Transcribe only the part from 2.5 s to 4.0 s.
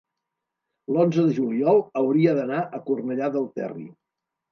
a Cornellà del Terri.